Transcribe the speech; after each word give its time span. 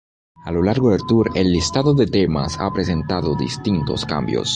A 0.47 0.51
lo 0.51 0.63
largo 0.63 0.89
del 0.89 1.05
Tour, 1.07 1.29
el 1.35 1.51
listado 1.51 1.93
de 1.93 2.07
temas 2.07 2.57
ha 2.59 2.71
presentado 2.73 3.35
distintos 3.35 4.03
cambios. 4.03 4.49